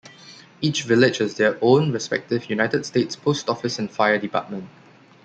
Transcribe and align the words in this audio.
Each 0.61 0.81
village 0.81 1.19
has 1.19 1.35
their 1.35 1.59
own 1.63 1.91
respective 1.91 2.49
United 2.49 2.87
States 2.87 3.15
Post 3.15 3.47
Office 3.51 3.77
and 3.77 3.91
fire 3.91 4.17
department. 4.17 4.67